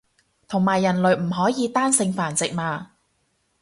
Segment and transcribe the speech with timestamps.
[0.47, 2.89] 同埋人類唔可以單性繁殖嘛